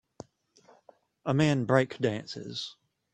a 1.27 1.31
man 1.35 1.65
breakdances. 1.67 2.73